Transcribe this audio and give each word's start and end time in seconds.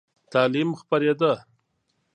تعلیم 0.31 0.69
خپرېده. 0.79 1.33